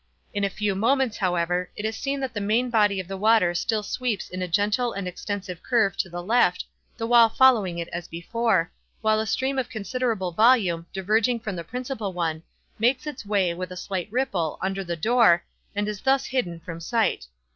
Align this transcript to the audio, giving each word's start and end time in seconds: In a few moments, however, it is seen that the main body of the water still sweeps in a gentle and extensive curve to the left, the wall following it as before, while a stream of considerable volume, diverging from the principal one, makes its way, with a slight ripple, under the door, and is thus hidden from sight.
In 0.33 0.43
a 0.43 0.49
few 0.49 0.73
moments, 0.73 1.17
however, 1.17 1.69
it 1.75 1.85
is 1.85 1.95
seen 1.95 2.21
that 2.21 2.33
the 2.33 2.41
main 2.41 2.71
body 2.71 2.99
of 2.99 3.07
the 3.07 3.17
water 3.17 3.53
still 3.53 3.83
sweeps 3.83 4.29
in 4.31 4.41
a 4.41 4.47
gentle 4.47 4.93
and 4.93 5.07
extensive 5.07 5.61
curve 5.61 5.95
to 5.97 6.09
the 6.09 6.23
left, 6.23 6.65
the 6.97 7.05
wall 7.05 7.29
following 7.29 7.77
it 7.77 7.87
as 7.89 8.07
before, 8.07 8.71
while 9.01 9.19
a 9.19 9.27
stream 9.27 9.59
of 9.59 9.69
considerable 9.69 10.31
volume, 10.31 10.87
diverging 10.91 11.39
from 11.41 11.55
the 11.55 11.63
principal 11.63 12.13
one, 12.13 12.41
makes 12.79 13.05
its 13.05 13.27
way, 13.27 13.53
with 13.53 13.71
a 13.71 13.77
slight 13.77 14.11
ripple, 14.11 14.57
under 14.59 14.83
the 14.83 14.95
door, 14.97 15.43
and 15.75 15.87
is 15.87 16.01
thus 16.01 16.25
hidden 16.25 16.59
from 16.61 16.79
sight. 16.79 17.27